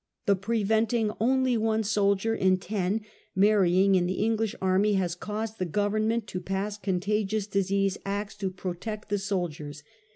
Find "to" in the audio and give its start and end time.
6.25-6.39, 8.37-8.49